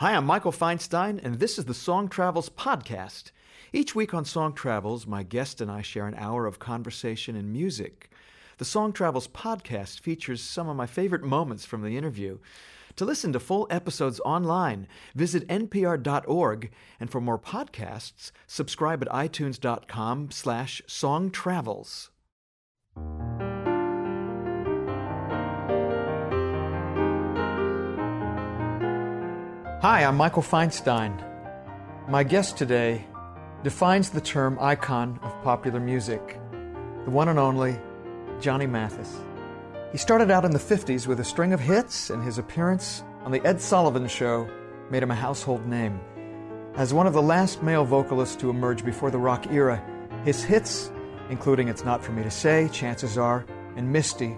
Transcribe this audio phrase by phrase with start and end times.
[0.00, 3.32] Hi, I'm Michael Feinstein, and this is the Song Travels Podcast.
[3.70, 7.52] Each week on Song Travels, my guest and I share an hour of conversation and
[7.52, 8.10] music.
[8.56, 12.38] The Song Travels Podcast features some of my favorite moments from the interview.
[12.96, 20.30] To listen to full episodes online, visit npr.org, and for more podcasts, subscribe at itunes.com
[20.30, 22.08] slash songtravels.
[29.82, 31.24] Hi, I'm Michael Feinstein.
[32.06, 33.06] My guest today
[33.62, 36.38] defines the term icon of popular music,
[37.06, 37.78] the one and only
[38.42, 39.16] Johnny Mathis.
[39.90, 43.32] He started out in the 50s with a string of hits, and his appearance on
[43.32, 44.50] The Ed Sullivan Show
[44.90, 45.98] made him a household name.
[46.74, 49.82] As one of the last male vocalists to emerge before the rock era,
[50.26, 50.92] his hits,
[51.30, 54.36] including It's Not For Me to Say, Chances Are, and Misty,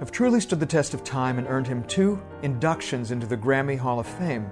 [0.00, 3.78] have truly stood the test of time and earned him two inductions into the Grammy
[3.78, 4.50] Hall of Fame.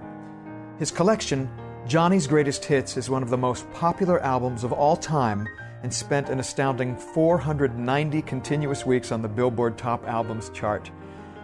[0.79, 1.51] His collection,
[1.87, 5.47] Johnny's Greatest Hits, is one of the most popular albums of all time
[5.83, 10.91] and spent an astounding 490 continuous weeks on the Billboard Top Albums chart.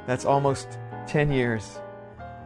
[0.07, 1.79] That's almost 10 years.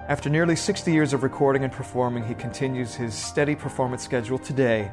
[0.09, 4.91] After nearly 60 years of recording and performing, he continues his steady performance schedule today.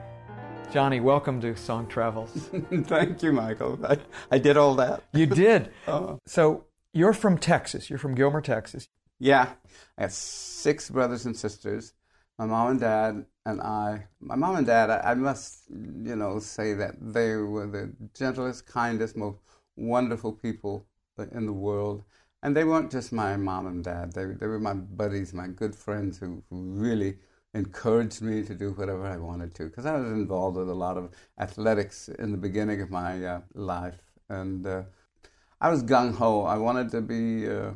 [0.71, 2.31] Johnny, welcome to Song Travels.
[2.83, 3.79] Thank you, Michael.
[3.83, 3.97] I,
[4.29, 5.01] I did all that.
[5.13, 5.71] You did.
[5.87, 7.89] uh, so, you're from Texas.
[7.89, 8.87] You're from Gilmer, Texas.
[9.19, 9.49] Yeah.
[9.97, 11.93] I have six brothers and sisters.
[12.37, 14.05] My mom and dad and I.
[14.21, 18.65] My mom and dad, I, I must, you know, say that they were the gentlest,
[18.65, 19.39] kindest, most
[19.75, 20.85] wonderful people
[21.33, 22.03] in the world.
[22.41, 24.13] And they weren't just my mom and dad.
[24.13, 27.17] They, they were my buddies, my good friends who, really
[27.53, 29.65] encouraged me to do whatever I wanted to.
[29.65, 33.41] Because I was involved with a lot of athletics in the beginning of my uh,
[33.53, 33.99] life.
[34.29, 34.83] And uh,
[35.59, 36.43] I was gung ho.
[36.43, 37.71] I wanted to be uh,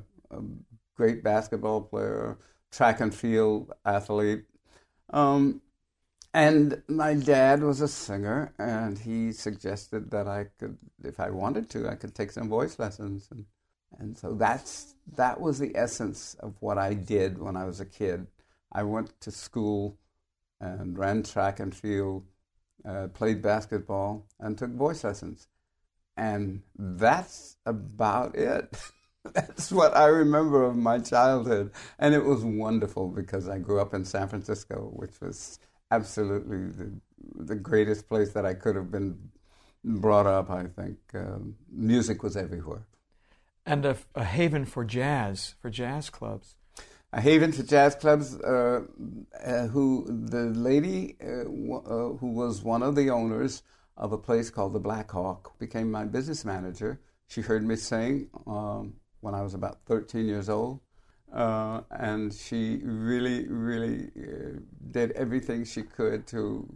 [0.95, 2.37] great basketball player,
[2.71, 4.45] track and field athlete.
[5.11, 5.61] Um,
[6.33, 11.69] and my dad was a singer, and he suggested that I could, if I wanted
[11.71, 13.27] to, I could take some voice lessons.
[13.29, 13.45] And,
[13.99, 17.85] and so that's, that was the essence of what I did when I was a
[17.85, 18.25] kid.
[18.71, 19.99] I went to school
[20.59, 22.25] and ran track and field,
[22.83, 25.47] uh, played basketball, and took voice lessons.
[26.17, 28.75] And that's about it.
[29.33, 31.71] That's what I remember of my childhood.
[31.97, 35.59] And it was wonderful because I grew up in San Francisco, which was
[35.91, 36.91] absolutely the,
[37.35, 39.17] the greatest place that I could have been
[39.83, 40.97] brought up, I think.
[41.13, 42.85] Um, music was everywhere.
[43.65, 46.55] And a, a, haven for jazz, for jazz clubs.
[47.13, 48.81] A haven for jazz clubs, uh,
[49.45, 53.61] uh, who the lady uh, w- uh, who was one of the owners
[53.95, 56.99] of a place called the Black Hawk became my business manager.
[57.27, 58.29] She heard me sing.
[58.47, 60.81] Um, when I was about 13 years old.
[61.33, 64.59] Uh, and she really, really uh,
[64.91, 66.67] did everything she could to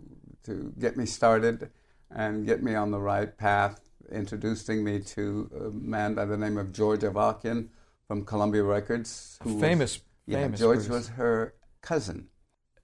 [0.46, 1.70] to get me started
[2.10, 3.82] and get me on the right path.
[4.12, 7.68] Introducing me to a man by the name of George Avakian
[8.08, 9.96] from Columbia Records, who famous.
[9.96, 10.92] Was, yeah, famous George person.
[10.94, 12.30] was her cousin.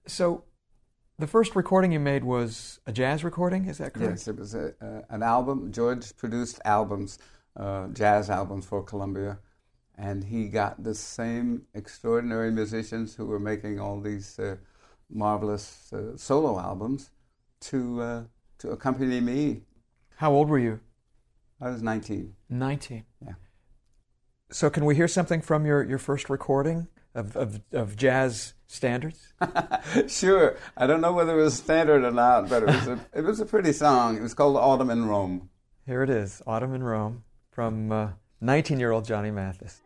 [0.06, 0.44] So,
[1.18, 3.64] the first recording you made was a jazz recording.
[3.64, 4.10] Is that correct?
[4.10, 5.72] Yes, it was a, uh, an album.
[5.72, 7.18] George produced albums,
[7.56, 9.38] uh, jazz albums for Columbia
[9.96, 14.56] and he got the same extraordinary musicians who were making all these uh,
[15.10, 17.10] marvelous uh, solo albums
[17.60, 18.22] to uh,
[18.58, 19.62] to accompany me.
[20.16, 20.80] How old were you?
[21.60, 22.34] I was 19.
[22.50, 23.04] 19.
[23.24, 23.32] Yeah.
[24.50, 29.32] So can we hear something from your, your first recording of, of, of jazz standards?
[30.08, 30.56] sure.
[30.76, 33.40] I don't know whether it was standard or not, but it was a, it was
[33.40, 34.16] a pretty song.
[34.16, 35.50] It was called Autumn in Rome.
[35.86, 39.82] Here it is, Autumn in Rome from 19 uh, year old Johnny Mathis.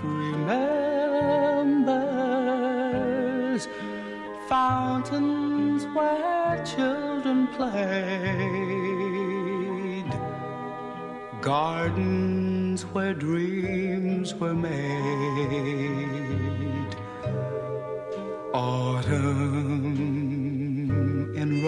[0.03, 0.89] remembers
[4.49, 7.69] fountains where children played,
[11.43, 16.09] gardens where dreams were made.
[18.55, 19.78] Autumn
[21.35, 21.63] in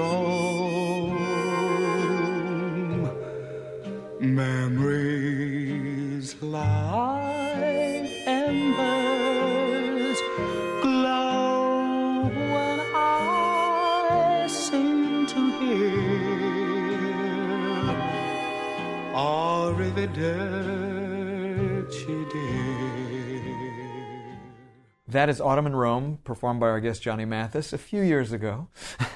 [25.11, 28.69] That is Autumn in Rome, performed by our guest Johnny Mathis a few years ago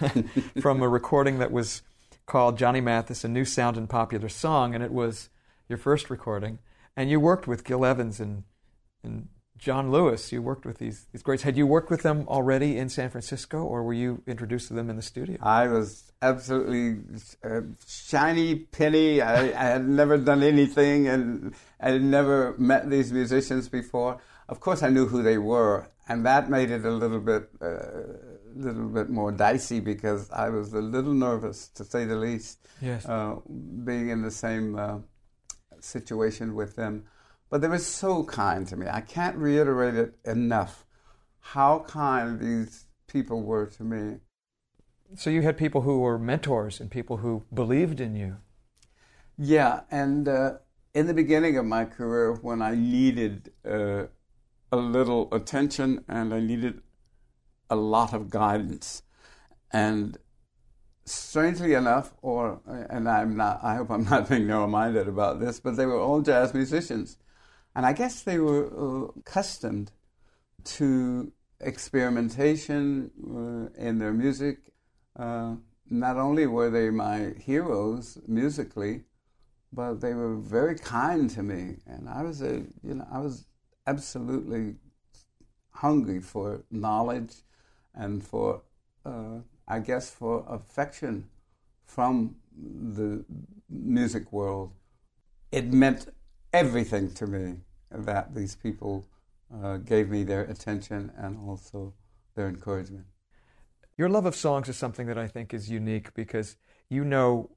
[0.60, 1.82] from a recording that was
[2.26, 5.28] called Johnny Mathis, A New Sound in Popular Song, and it was
[5.68, 6.58] your first recording.
[6.96, 8.42] And you worked with Gil Evans and,
[9.04, 10.32] and John Lewis.
[10.32, 11.44] You worked with these, these greats.
[11.44, 14.90] Had you worked with them already in San Francisco, or were you introduced to them
[14.90, 15.38] in the studio?
[15.42, 17.02] I was absolutely
[17.44, 19.20] uh, shiny penny.
[19.20, 24.18] I, I, had never done anything, and I had never met these musicians before.
[24.48, 27.78] Of course, I knew who they were, and that made it a little bit, uh,
[28.54, 33.06] little bit more dicey because I was a little nervous, to say the least, Yes.
[33.06, 33.36] uh,
[33.84, 34.98] being in the same uh,
[35.80, 37.04] situation with them.
[37.50, 38.86] But they were so kind to me.
[38.90, 40.84] I can't reiterate it enough.
[41.40, 44.16] How kind these people were to me.
[45.16, 48.38] So you had people who were mentors and people who believed in you.
[49.36, 50.54] Yeah, and uh,
[50.94, 54.04] in the beginning of my career, when I needed uh,
[54.78, 56.82] a little attention and I needed
[57.70, 59.02] a lot of guidance,
[59.72, 60.18] and
[61.04, 65.76] strangely enough, or and I'm not, I hope I'm not being narrow-minded about this, but
[65.76, 67.18] they were all jazz musicians,
[67.74, 69.92] and I guess they were uh, accustomed
[70.64, 74.58] to experimentation uh, in their music.
[75.16, 75.56] Uh,
[75.88, 79.04] not only were they my heroes musically,
[79.72, 83.46] but they were very kind to me, and I was a you know I was
[83.86, 84.76] absolutely
[85.70, 87.34] hungry for knowledge
[87.94, 88.62] and for
[89.04, 91.28] uh, I guess for affection
[91.84, 93.24] from the
[93.68, 94.72] music world.
[95.52, 96.08] It meant
[96.52, 97.60] everything to me
[97.90, 99.06] that these people
[99.54, 101.94] uh, gave me their attention and also
[102.34, 103.06] their encouragement.
[103.96, 106.56] Your love of songs is something that I think is unique because
[106.88, 107.50] you know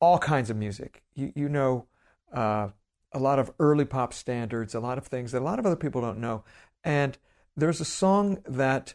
[0.00, 1.02] all kinds of music.
[1.14, 1.86] You, you know
[2.32, 2.68] uh,
[3.14, 5.76] a lot of early pop standards, a lot of things that a lot of other
[5.76, 6.44] people don't know.
[6.82, 7.16] And
[7.56, 8.94] there's a song that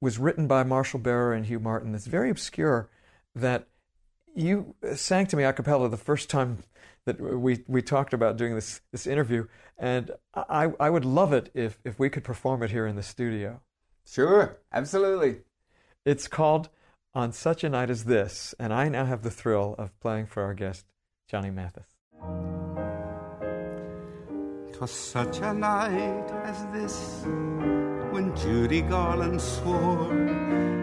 [0.00, 2.88] was written by Marshall Barer and Hugh Martin that's very obscure
[3.34, 3.66] that
[4.34, 6.58] you uh, sang to me a cappella the first time
[7.06, 9.46] that we, we talked about doing this, this interview.
[9.76, 13.02] And I, I would love it if, if we could perform it here in the
[13.02, 13.60] studio.
[14.06, 15.40] Sure, absolutely.
[16.04, 16.68] It's called
[17.14, 20.42] On Such a Night as This, and I now have the thrill of playing for
[20.42, 20.86] our guest,
[21.28, 21.86] Johnny Mathis.
[24.84, 27.24] 'Twas such a night as this
[28.12, 30.12] when Judy Garland swore,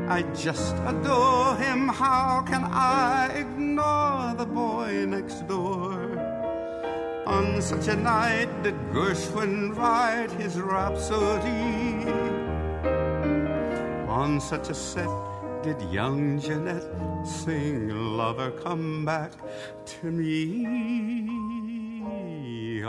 [0.10, 1.88] I just adore him.
[1.88, 5.94] How can I ignore the boy next door?
[7.28, 12.10] On such a night did Gershwin write his rhapsody.
[14.10, 15.14] On such a set
[15.62, 16.90] did young Jeanette
[17.24, 19.34] sing Lover Come Back
[19.86, 21.71] to Me.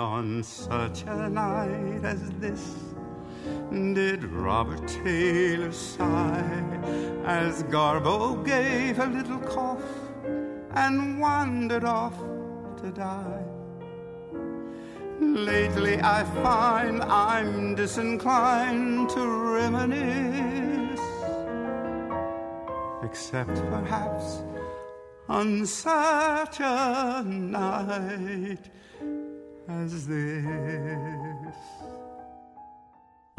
[0.02, 2.74] On such a night as this
[3.70, 6.80] did Robert Taylor sigh
[7.24, 9.80] as Garbo gave a little cough
[10.72, 12.18] and wandered off
[12.78, 13.44] to die.
[15.20, 21.00] Lately I find I'm disinclined to reminisce
[23.04, 24.42] except perhaps
[25.28, 28.68] on such a night
[29.68, 31.54] as this.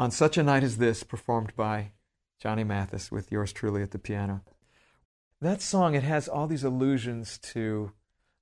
[0.00, 1.92] On Such a Night as This, performed by
[2.40, 4.42] Johnny Mathis with yours truly at the piano.
[5.40, 7.92] That song, it has all these allusions to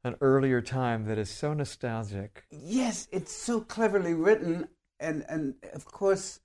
[0.04, 2.44] an earlier time that is so nostalgic.
[2.50, 6.40] Yes, it's so cleverly written, and and of course,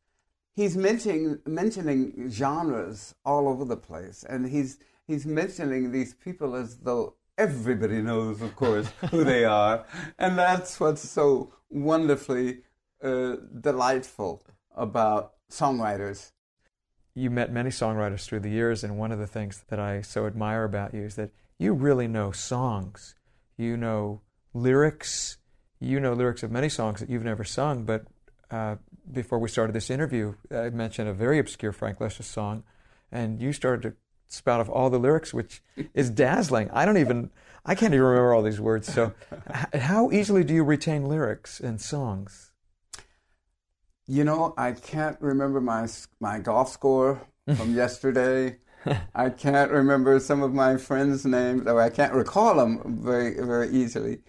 [0.55, 6.77] he's mentioning mentioning genres all over the place, and he's he's mentioning these people as
[6.77, 9.85] though everybody knows, of course, who they are,
[10.17, 12.59] and that's what's so wonderfully
[13.03, 14.43] uh, delightful
[14.75, 16.31] about songwriters.
[17.13, 20.27] You met many songwriters through the years, and one of the things that I so
[20.27, 23.15] admire about you is that you really know songs.
[23.57, 24.21] You know
[24.53, 25.37] lyrics.
[25.79, 28.05] You know lyrics of many songs that you've never sung, but
[28.49, 28.75] uh,
[29.11, 32.63] before we started this interview, I mentioned a very obscure Frank Loesser song,
[33.11, 33.95] and you started to
[34.27, 35.61] spout off all the lyrics, which
[35.93, 36.69] is dazzling.
[36.71, 37.31] I don't even,
[37.65, 38.91] I can't even remember all these words.
[38.91, 39.13] So,
[39.73, 42.51] how easily do you retain lyrics in songs?
[44.07, 45.87] You know, I can't remember my
[46.19, 48.57] my golf score from yesterday.
[49.13, 53.69] I can't remember some of my friends' names, or I can't recall them very very
[53.69, 54.19] easily.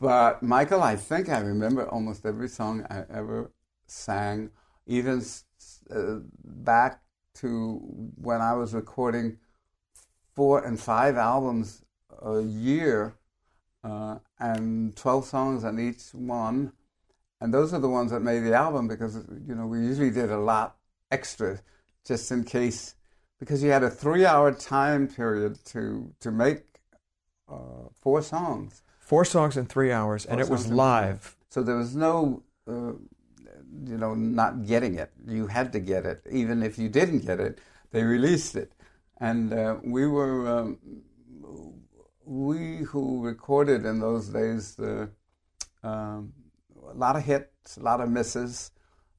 [0.00, 3.52] But Michael, I think I remember almost every song I ever
[3.86, 4.50] sang,
[4.86, 5.22] even
[5.90, 7.03] uh, back
[7.34, 7.80] to
[8.16, 9.38] when I was recording
[10.34, 11.84] four and five albums
[12.22, 13.14] a year,
[13.82, 16.72] uh, and twelve songs on each one.
[17.40, 20.30] And those are the ones that made the album because, you know, we usually did
[20.30, 20.76] a lot
[21.10, 21.60] extra
[22.06, 22.94] just in case,
[23.38, 26.64] because you had a three hour time period to, to make
[27.50, 28.82] uh, four songs.
[28.98, 31.36] Four songs in three hours, and it was live.
[31.50, 32.92] So there was no, uh,
[33.86, 35.10] you know, not getting it.
[35.26, 36.22] You had to get it.
[36.30, 38.72] Even if you didn't get it, they released it.
[39.20, 40.78] And uh, we were, um,
[42.24, 45.06] we who recorded in those days, uh,
[45.82, 46.32] um,
[46.90, 48.70] a lot of hits, a lot of misses.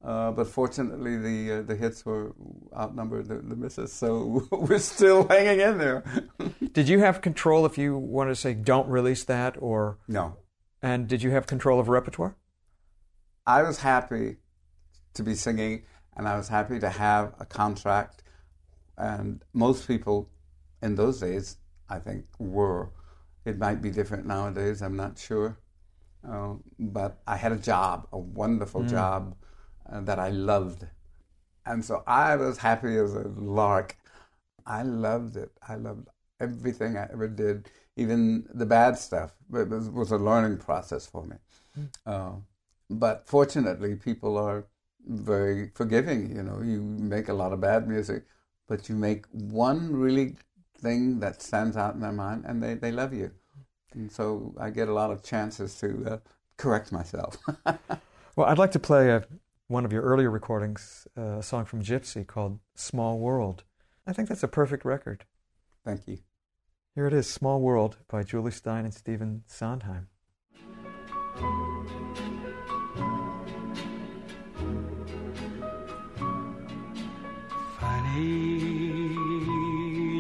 [0.04, 2.36] Uh, but fortunately, the uh, the hits were
[2.78, 6.04] outnumbered the, the misses, so we're still hanging in there.
[6.74, 10.38] Did you have control if you wanted to say don't release that, or no,
[10.80, 12.36] and did you have control of repertoire?
[13.48, 14.38] I was happy
[15.16, 15.84] to be singing,
[16.16, 18.24] and I was happy to have a contract.
[18.98, 20.30] And most people
[20.82, 21.58] in those days,
[21.90, 22.92] I think, were.
[23.46, 24.82] It might be different nowadays.
[24.82, 25.60] I'm not sure,
[26.28, 29.36] uh, but I had a job, a wonderful job
[29.92, 30.88] uh, that I loved,
[31.66, 33.98] and so I was happy as a lark.
[34.66, 35.52] I loved it.
[35.68, 36.08] I loved
[36.40, 39.36] everything I ever did, even the bad stuff.
[39.54, 41.36] It was, was a learning process for me.
[42.06, 42.32] Uh,
[42.90, 44.66] but fortunately, people are
[45.06, 46.36] very forgiving.
[46.36, 48.24] You know, you make a lot of bad music,
[48.68, 50.36] but you make one really
[50.78, 53.32] thing that stands out in their mind, and they, they love you.
[53.94, 56.18] And so I get a lot of chances to uh,
[56.58, 57.38] correct myself.
[58.36, 59.24] Well, I'd like to play a,
[59.68, 63.64] one of your earlier recordings, uh, a song from Gypsy called "Small World."
[64.06, 65.24] I think that's a perfect record.
[65.86, 66.18] Thank you.
[66.96, 70.10] Here it is, "Small World" by Jule Styne and Stephen Sondheim.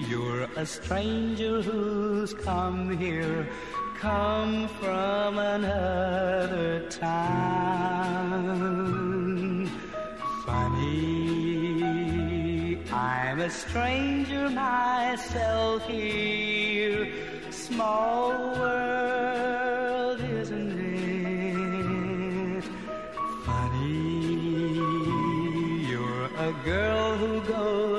[0.09, 3.47] You're a stranger who's come here,
[3.99, 7.75] come from another town.
[10.45, 11.85] Funny,
[12.91, 17.11] I'm a stranger myself here.
[17.51, 19.44] Small world,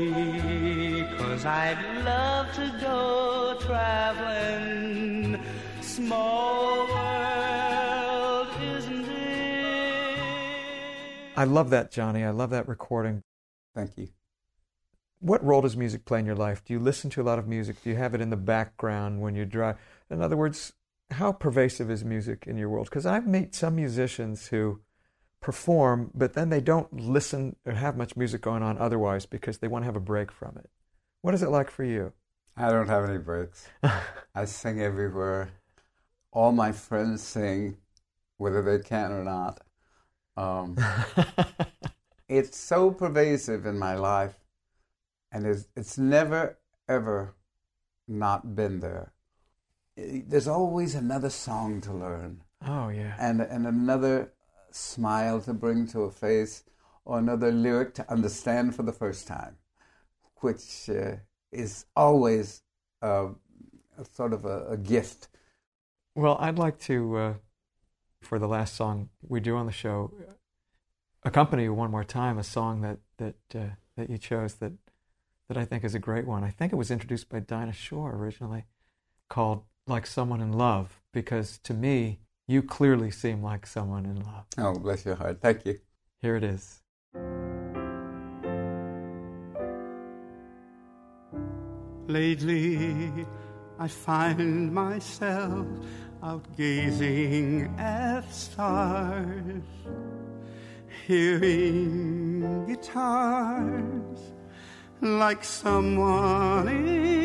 [1.18, 5.40] cause I'd love to go traveling.
[5.82, 10.20] Small world, isn't it?
[11.38, 12.24] I love that, Johnny.
[12.24, 13.24] I love that recording.
[13.74, 14.10] Thank you.
[15.20, 16.64] What role does music play in your life?
[16.64, 17.82] Do you listen to a lot of music?
[17.84, 19.78] Do you have it in the background when you drive?
[20.10, 20.74] In other words,
[21.12, 22.90] how pervasive is music in your world?
[22.90, 24.82] Because I've met some musicians who
[25.42, 29.68] perform, but then they don't listen or have much music going on otherwise because they
[29.68, 30.70] want to have a break from it.
[31.22, 32.14] What is it like for you?
[32.58, 33.68] I don't have any breaks.
[34.36, 35.50] I sing everywhere.
[36.32, 37.78] All my friends sing,
[38.38, 39.62] whether they can or not.
[40.38, 40.78] Um,
[42.30, 44.36] it's so pervasive in my life,
[45.32, 46.58] and it's, it's never,
[46.88, 47.36] ever
[48.08, 49.14] not been there.
[49.98, 53.16] There's always another song to learn, oh, yeah.
[53.20, 54.34] and, and another
[54.72, 56.64] smile to bring to a face,
[57.06, 59.56] or another lyric to understand for the first time,
[60.42, 61.16] which uh,
[61.52, 62.62] is always
[63.02, 63.28] uh,
[63.98, 65.30] a sort of a, a gift.
[66.16, 67.34] Well, I'd like to, uh,
[68.22, 70.12] for the last song we do on the show,
[71.24, 74.74] accompany you one more time a song that that uh, that you chose that
[75.48, 76.44] that I think is a great one.
[76.44, 78.66] I think it was introduced by Dinah Shore originally,
[79.30, 84.46] called "Like Someone in Love," because to me you clearly seem like someone in love.
[84.58, 85.42] Oh, bless your heart.
[85.42, 85.80] Thank you.
[86.22, 86.82] Here it is.
[92.08, 93.26] Lately,
[93.80, 95.68] I find myself
[96.22, 99.64] out gazing at stars,
[101.08, 104.20] hearing guitars
[105.02, 107.25] like someone in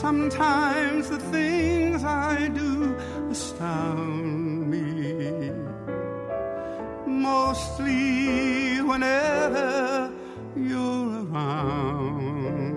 [0.00, 2.94] Sometimes the things I do
[3.32, 5.50] astound me
[7.04, 10.12] mostly whenever
[10.54, 12.68] you're around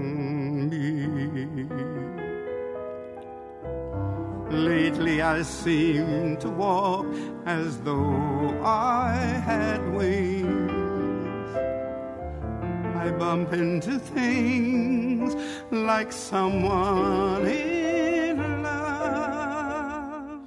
[0.71, 1.67] me.
[4.49, 7.05] Lately, I seem to walk
[7.45, 9.13] as though I
[9.45, 10.40] had wings.
[13.01, 15.35] I bump into things
[15.71, 20.41] like someone in love.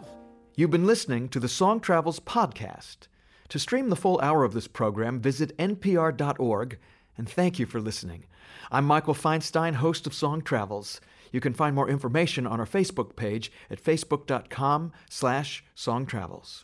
[0.55, 3.09] You've been listening to the Song Travels podcast.
[3.49, 6.79] To stream the full hour of this program, visit npr.org,
[7.19, 8.27] and thank you for listening.
[8.71, 11.01] I'm Michael Feinstein, host of Song Travels.
[11.33, 16.63] You can find more information on our Facebook page at facebook.com slash songtravels.